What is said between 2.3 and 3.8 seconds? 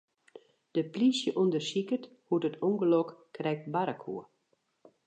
it ûngelok krekt